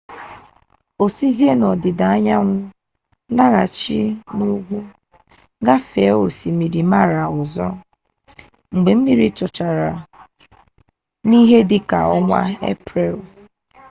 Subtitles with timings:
[1.03, 2.57] o sizie n'ọdịda anyanwụ
[3.37, 3.99] laghachi
[4.35, 4.77] n'ugwu
[5.65, 7.67] gafee osimiri mara ọzọ
[8.75, 9.91] mgbe mmiri zochara
[11.27, 13.15] n'ihe dị ka ọnwa eprel